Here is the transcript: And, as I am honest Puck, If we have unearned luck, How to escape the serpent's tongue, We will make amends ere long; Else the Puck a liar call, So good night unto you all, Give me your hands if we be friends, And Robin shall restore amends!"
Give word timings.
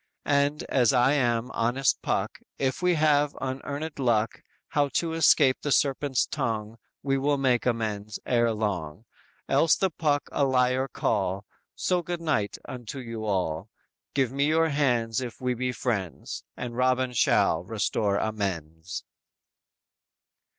And, 0.25 0.63
as 0.63 0.93
I 0.93 1.13
am 1.13 1.51
honest 1.51 2.01
Puck, 2.01 2.39
If 2.57 2.81
we 2.81 2.95
have 2.95 3.37
unearned 3.39 3.99
luck, 3.99 4.41
How 4.69 4.87
to 4.95 5.13
escape 5.13 5.61
the 5.61 5.71
serpent's 5.71 6.25
tongue, 6.25 6.77
We 7.03 7.19
will 7.19 7.37
make 7.37 7.67
amends 7.67 8.17
ere 8.25 8.51
long; 8.51 9.05
Else 9.47 9.75
the 9.75 9.91
Puck 9.91 10.23
a 10.31 10.43
liar 10.43 10.87
call, 10.87 11.45
So 11.75 12.01
good 12.01 12.19
night 12.19 12.57
unto 12.67 12.97
you 12.97 13.25
all, 13.25 13.69
Give 14.15 14.31
me 14.31 14.47
your 14.47 14.69
hands 14.69 15.21
if 15.21 15.39
we 15.39 15.53
be 15.53 15.71
friends, 15.71 16.43
And 16.57 16.75
Robin 16.75 17.13
shall 17.13 17.63
restore 17.63 18.17
amends!" 18.17 19.03